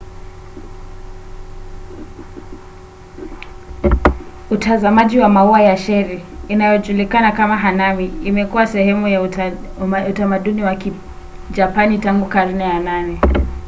utazamaji 4.51 5.19
wa 5.19 5.29
maua 5.29 5.61
ya 5.61 5.75
cheri 5.77 6.23
inayojulikana 6.47 7.31
kama 7.31 7.57
hanami 7.57 8.05
imekuwa 8.23 8.67
sehemu 8.67 9.07
ya 9.07 9.21
utamaduni 10.09 10.63
wa 10.63 10.75
kijapani 10.75 11.97
tangu 11.99 12.25
karne 12.25 12.63
ya 12.63 12.79
8 12.79 13.15